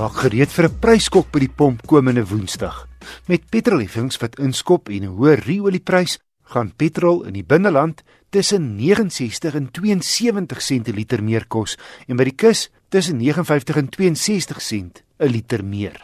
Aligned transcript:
Maak 0.00 0.22
gereed 0.22 0.48
vir 0.48 0.64
'n 0.64 0.78
pryskok 0.80 1.26
by 1.28 1.40
die 1.40 1.52
pomp 1.52 1.82
komende 1.84 2.24
Woensdag. 2.24 2.88
Met 3.28 3.50
petrolheffings 3.52 4.16
wat 4.16 4.38
inskop 4.40 4.88
en 4.88 5.04
'n 5.04 5.12
hoë 5.12 5.34
ruolieprys, 5.44 6.18
gaan 6.42 6.72
petrol 6.74 7.26
in 7.26 7.34
die 7.34 7.44
binneland 7.44 8.02
tussen 8.30 8.76
69 8.76 9.54
en 9.54 9.68
72 9.70 10.62
sent 10.62 10.84
per 10.84 10.94
liter 10.94 11.22
meer 11.22 11.44
kos 11.46 11.76
en 12.08 12.16
by 12.16 12.24
die 12.24 12.34
kus 12.34 12.70
tussen 12.88 13.18
59 13.18 13.76
en 13.76 13.88
62 13.90 14.62
sent 14.62 15.02
'n 15.18 15.28
liter 15.28 15.62
meer. 15.62 16.00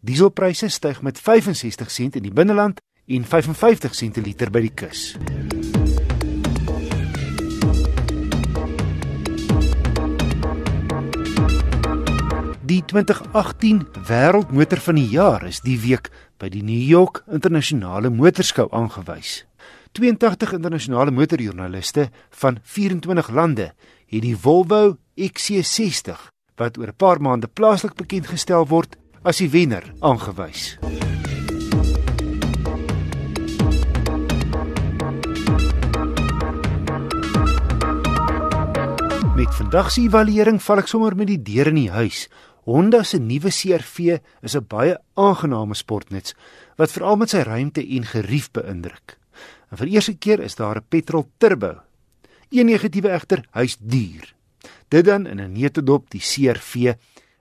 Dieselpryse 0.00 0.68
styg 0.68 1.02
met 1.02 1.20
65 1.20 1.90
sent 1.90 2.16
in 2.16 2.22
die 2.22 2.34
binneland 2.34 2.80
en 3.06 3.24
55 3.24 3.94
sent 3.94 4.14
per 4.14 4.22
liter 4.22 4.50
by 4.50 4.60
die 4.60 4.74
kus. 4.74 5.16
Die 12.72 12.84
2018 12.88 13.82
Wêreldmotor 14.08 14.80
van 14.80 14.96
die 14.96 15.10
Jaar 15.12 15.42
is 15.44 15.58
die 15.60 15.74
week 15.82 16.06
by 16.40 16.48
die 16.48 16.62
New 16.64 16.80
York 16.88 17.18
Internasionale 17.28 18.08
Motorskou 18.08 18.64
aangewys. 18.72 19.42
82 19.98 20.54
internasionale 20.56 21.12
motorjoernaliste 21.12 22.06
van 22.40 22.56
24 22.64 23.28
lande 23.36 23.66
het 24.06 24.24
die 24.24 24.32
Volvo 24.32 24.96
XC60 25.20 26.22
wat 26.56 26.78
oor 26.80 26.88
'n 26.88 26.96
paar 26.96 27.20
maande 27.20 27.46
plaaslik 27.46 27.92
bekend 27.94 28.32
gestel 28.32 28.64
word 28.66 28.96
as 29.22 29.36
die 29.36 29.50
wenner 29.50 29.92
aangewys. 30.00 30.78
Met 39.36 39.54
vandag 39.54 39.90
se 39.90 40.00
evaluering 40.00 40.62
val 40.62 40.78
ek 40.78 40.88
sommer 40.88 41.16
met 41.16 41.26
die 41.26 41.42
deur 41.42 41.66
in 41.66 41.74
die 41.74 41.90
huis. 41.90 42.28
Honda 42.64 43.02
se 43.02 43.18
nuwe 43.18 43.50
CR-V 43.50 44.20
is 44.42 44.54
'n 44.54 44.66
baie 44.68 44.98
aangename 45.14 45.74
sportnuts 45.74 46.34
wat 46.76 46.92
veral 46.92 47.16
met 47.16 47.30
sy 47.30 47.42
ruimte 47.42 47.82
en 47.82 48.04
gerief 48.04 48.50
beïndruk. 48.50 49.18
En 49.70 49.78
vir 49.78 49.86
eerste 49.86 50.14
keer 50.14 50.40
is 50.40 50.54
daar 50.54 50.76
'n 50.76 50.86
petrol 50.88 51.30
turbo. 51.38 51.80
Een 52.50 52.66
negatiewe 52.66 53.10
egter, 53.10 53.48
hy's 53.52 53.76
duur. 53.80 54.34
Dit 54.88 55.04
dan 55.04 55.26
in 55.26 55.40
'n 55.40 55.52
neutedop 55.52 56.10
die 56.10 56.20
CR-V. 56.20 56.94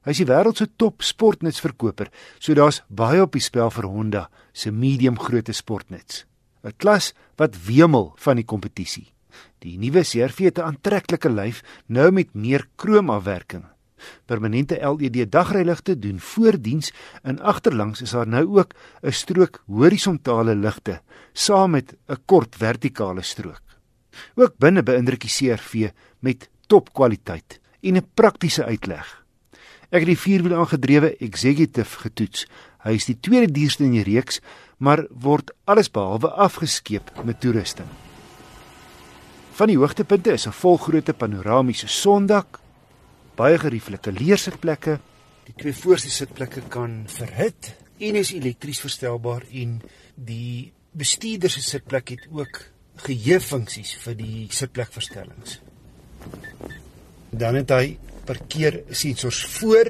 Hy's 0.03 0.17
die 0.17 0.25
wêreld 0.25 0.57
se 0.57 0.67
top 0.75 1.01
sportnutsverkoper, 1.01 2.09
so 2.39 2.53
daar's 2.53 2.81
baie 2.87 3.21
op 3.21 3.31
die 3.31 3.41
spel 3.41 3.69
vir 3.69 3.85
Honda 3.85 4.29
se 4.51 4.71
medium 4.71 5.19
grootte 5.19 5.53
sportnuts. 5.53 6.25
'n 6.63 6.73
Klas 6.77 7.13
wat 7.35 7.65
wemel 7.65 8.13
van 8.15 8.35
die 8.35 8.45
kompetisie. 8.45 9.13
Die 9.59 9.77
nuwe 9.77 10.01
CR-V 10.01 10.43
het 10.43 10.57
'n 10.57 10.61
aantreklike 10.61 11.29
lyf 11.29 11.61
nou 11.87 12.11
met 12.11 12.33
meer 12.33 12.67
kroomafwerking. 12.75 13.65
Permanente 14.25 14.79
LED 14.79 15.31
dagryligte 15.31 15.99
doen 15.99 16.19
voordiens 16.19 16.93
en 17.21 17.39
agterlangs 17.39 18.01
is 18.01 18.11
daar 18.11 18.27
nou 18.27 18.59
ook 18.59 18.73
'n 19.01 19.11
strook 19.11 19.63
horisontale 19.67 20.55
ligte 20.55 21.01
saam 21.33 21.71
met 21.71 21.95
'n 22.07 22.17
kort 22.25 22.55
vertikale 22.55 23.21
strook. 23.21 23.61
Ook 24.35 24.53
binne 24.57 24.83
beïndruk 24.83 25.21
die 25.21 25.29
CRV 25.29 25.89
met 26.19 26.49
topkwaliteit 26.67 27.59
en 27.81 27.95
'n 27.95 28.07
praktiese 28.13 28.65
uitleg. 28.65 29.25
Ek 29.91 30.05
het 30.05 30.07
die 30.07 30.17
vierwiel 30.17 30.55
aangedrewe 30.55 31.17
Executive 31.17 31.99
getoets. 31.99 32.45
Hy 32.83 32.93
is 32.95 33.05
die 33.05 33.17
tweede 33.19 33.51
duurste 33.51 33.83
in 33.83 33.91
die 33.91 34.03
reeks, 34.03 34.39
maar 34.77 35.03
word 35.09 35.51
alles 35.67 35.91
behalwe 35.91 36.31
afgeskeep 36.31 37.11
met 37.27 37.41
toerusting. 37.43 37.87
Van 39.51 39.67
die 39.67 39.77
hoogtepunte 39.77 40.31
is 40.31 40.47
'n 40.47 40.55
volgrootte 40.55 41.13
panoramiese 41.13 41.87
sondak, 41.87 42.59
baie 43.41 43.57
gerieflike 43.57 44.11
leersitplekke. 44.13 44.99
Die 45.47 45.55
twee 45.57 45.73
voorste 45.73 46.11
sitplekke 46.13 46.61
kan 46.73 47.01
verhit 47.09 47.73
en 48.01 48.19
is 48.19 48.33
elektries 48.35 48.81
verstelbaar 48.83 49.47
en 49.63 49.79
die 50.15 50.71
bestuurder 50.97 51.49
se 51.49 51.63
sitplek 51.65 52.13
het 52.13 52.27
ook 52.29 52.59
geheuefunksies 53.05 53.95
vir 54.03 54.17
die 54.19 54.45
sitplekverstellings. 54.53 55.57
Dan 57.31 57.57
het 57.61 57.73
hy 57.73 57.85
parkeer 58.27 58.81
sensors 58.93 59.41
voor 59.57 59.89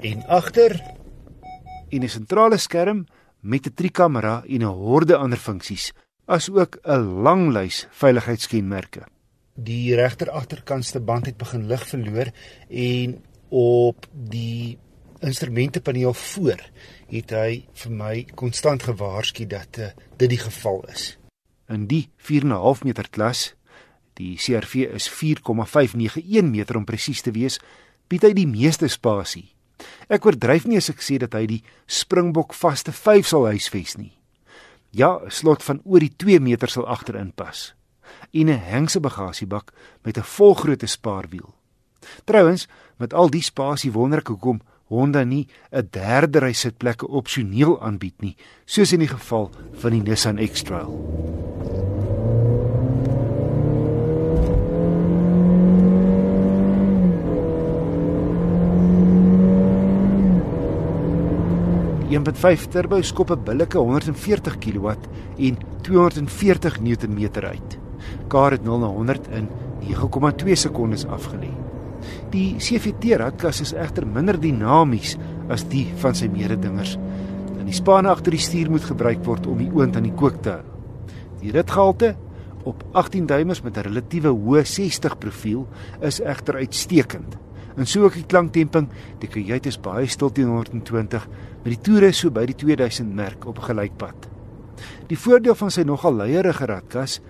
en 0.00 0.26
agter 0.40 0.74
en 1.90 2.02
'n 2.02 2.08
sentrale 2.08 2.58
skerm 2.58 3.06
met 3.40 3.66
'n 3.66 3.74
trikamera 3.74 4.42
en 4.48 4.62
'n 4.62 4.74
horde 4.82 5.16
ander 5.16 5.38
funksies, 5.38 5.92
asook 6.26 6.80
'n 6.84 7.22
lang 7.22 7.52
lys 7.52 7.86
veiligheidskenmerke 7.90 9.06
die 9.64 9.94
regter 9.94 10.30
agterkantste 10.30 11.00
band 11.00 11.26
het 11.28 11.36
begin 11.40 11.66
lig 11.68 11.82
verloor 11.88 12.30
en 12.68 13.18
op 13.50 14.06
die 14.12 14.78
instrumentepaneel 15.20 16.14
voor 16.14 16.60
het 17.10 17.32
hy 17.36 17.62
vir 17.82 17.92
my 17.92 18.14
konstant 18.38 18.86
gewaarsku 18.88 19.46
dat 19.50 19.80
uh, 19.80 19.90
dit 20.16 20.30
die 20.32 20.40
geval 20.40 20.84
is. 20.88 21.16
In 21.68 21.86
die 21.90 22.08
4.5 22.16 22.86
meter 22.86 23.10
klas, 23.10 23.50
die 24.16 24.36
CRV 24.40 24.88
is 24.96 25.08
4,591 25.12 26.48
meter 26.50 26.78
om 26.80 26.86
presies 26.88 27.22
te 27.22 27.34
wees, 27.36 27.58
bied 28.08 28.24
hy 28.26 28.32
die 28.36 28.48
meeste 28.48 28.88
spasie. 28.88 29.50
Ek 30.12 30.24
oordryf 30.26 30.66
nie 30.68 30.80
as 30.80 30.90
ek 30.92 31.04
sê 31.04 31.18
dat 31.20 31.36
hy 31.36 31.44
die 31.48 31.60
Springbok 31.86 32.54
vaste 32.56 32.92
5 32.92 33.28
sal 33.28 33.46
huisves 33.52 33.96
nie. 34.00 34.12
Ja, 34.90 35.20
slot 35.30 35.62
van 35.62 35.82
oor 35.84 36.02
die 36.02 36.12
2 36.16 36.40
meter 36.42 36.70
sal 36.70 36.88
agterin 36.90 37.30
pas 37.36 37.70
en 38.30 38.46
'n 38.48 38.60
hengse 38.72 39.00
bagasiebak 39.00 39.72
met 40.02 40.16
'n 40.16 40.22
volgrootte 40.22 40.86
spaarwiel. 40.86 41.54
Trouwens, 42.24 42.68
met 42.96 43.14
al 43.14 43.30
die 43.30 43.42
spasie 43.42 43.92
wonder 43.92 44.18
ek 44.18 44.28
hoekom 44.28 44.60
Honda 44.90 45.22
nie 45.24 45.46
'n 45.70 45.88
derde 45.90 46.38
ry 46.38 46.52
sitplekke 46.52 47.06
opsioneel 47.06 47.80
aanbied 47.80 48.20
nie, 48.20 48.36
soos 48.64 48.92
in 48.92 48.98
die 48.98 49.08
geval 49.08 49.50
van 49.72 49.90
die 49.90 50.02
Nissan 50.02 50.36
X-Trail. 50.36 50.90
Die 62.08 62.18
1.5 62.18 62.66
turbo 62.68 63.02
skop 63.02 63.30
'n 63.30 63.44
billike 63.44 63.78
140 63.78 64.58
kW 64.58 64.96
en 65.38 65.58
240 65.82 66.80
Nm 66.80 67.30
uit. 67.44 67.79
Kar 68.30 68.54
het 68.54 68.64
0 68.64 68.78
na 68.78 68.86
100 68.94 69.28
in 69.34 69.48
9,2 69.82 70.54
sekondes 70.54 71.06
afgelê. 71.10 71.50
Die 72.30 72.54
CVT 72.62 73.18
radkas 73.20 73.60
is 73.64 73.74
egter 73.74 74.06
minder 74.06 74.38
dinamies 74.40 75.16
as 75.50 75.66
die 75.68 75.88
van 76.00 76.16
sy 76.16 76.30
mededingers. 76.32 76.96
En 77.58 77.66
die 77.66 77.76
spanne 77.76 78.12
agter 78.12 78.36
die 78.36 78.42
stuur 78.42 78.70
moet 78.70 78.86
gebruik 78.86 79.24
word 79.26 79.48
om 79.50 79.58
die 79.60 79.70
oond 79.74 79.98
aan 79.98 80.06
die 80.06 80.16
kook 80.16 80.40
te 80.44 80.56
hou. 80.56 80.64
Die 81.40 81.52
ritgehalte 81.54 82.14
op 82.68 82.84
18 82.92 83.26
duimers 83.26 83.62
met 83.62 83.76
'n 83.76 83.88
relatiewe 83.88 84.28
hoë 84.28 84.64
60 84.64 85.18
profiel 85.18 85.66
is 86.00 86.20
egter 86.20 86.54
uitstekend. 86.54 87.36
En 87.76 87.86
so 87.86 88.04
ook 88.04 88.14
die 88.14 88.26
klanktemping, 88.26 88.88
die 89.18 89.28
kajuit 89.28 89.66
is 89.66 89.80
baie 89.80 90.06
stil 90.06 90.32
teen 90.32 90.48
120 90.48 91.28
met 91.64 91.72
die 91.72 91.80
toere 91.80 92.12
so 92.12 92.30
by 92.30 92.46
die 92.46 92.54
2000 92.54 93.14
merk 93.14 93.46
op 93.46 93.58
gelykpad. 93.58 94.28
Die 95.06 95.18
voordeel 95.18 95.54
van 95.54 95.70
sy 95.70 95.82
nogal 95.82 96.14
leierige 96.14 96.66
radkas 96.66 97.20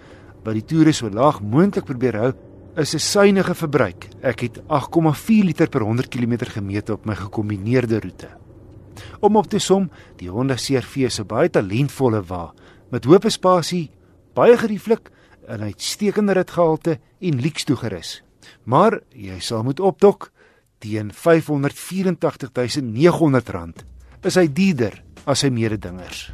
wat 0.44 0.54
die 0.54 0.64
toere 0.64 0.92
so 0.92 1.10
laag 1.10 1.42
moontlik 1.42 1.84
probeer 1.84 2.16
hou, 2.16 2.32
is 2.76 2.94
'n 2.94 2.98
suiwige 2.98 3.54
verbruik. 3.54 4.08
Ek 4.22 4.40
het 4.40 4.60
8,4 4.68 5.44
liter 5.44 5.68
per 5.68 5.80
100 5.80 6.08
km 6.08 6.46
gemeet 6.46 6.90
op 6.90 7.04
my 7.04 7.14
gekombineerde 7.14 8.00
roete. 8.00 8.28
Om 9.20 9.36
op 9.36 9.46
te 9.46 9.58
som, 9.58 9.90
die 10.16 10.30
Honda 10.30 10.54
CR-V 10.54 10.96
is 10.96 11.20
'n 11.20 11.26
baie 11.26 11.50
talentvolle 11.50 12.22
wa 12.22 12.52
met 12.90 13.04
hoë 13.04 13.30
spasie, 13.30 13.90
baie 14.34 14.56
gerieflik, 14.56 15.10
'n 15.48 15.62
uitstekende 15.62 16.32
ritgehalte 16.32 16.98
en 17.20 17.40
lyks 17.40 17.64
toegerus. 17.64 18.22
Maar 18.64 19.00
jy 19.14 19.40
sal 19.40 19.62
moet 19.62 19.80
opdok 19.80 20.30
teen 20.78 21.12
R584900 21.12 23.84
is 24.22 24.34
hy 24.34 24.52
duurder 24.52 25.02
as 25.24 25.38
sy 25.38 25.48
mededingers. 25.48 26.30